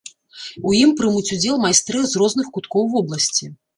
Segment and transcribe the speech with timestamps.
[0.69, 3.53] У ім прымуць удзел майстры з розных куткоў вобласці.